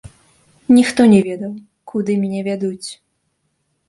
[0.77, 1.51] Ніхто не ведаў,
[1.91, 2.89] куды мяне вядуць.